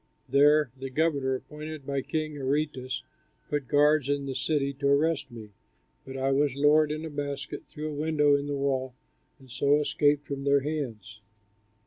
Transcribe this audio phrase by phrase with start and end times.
[0.27, 3.03] There the governor, appointed by King Aretas,
[3.47, 5.51] put guards in the city to arrest me,
[6.07, 8.95] but I was lowered in a basket through a window in the wall
[9.37, 11.21] and so escaped from their hands.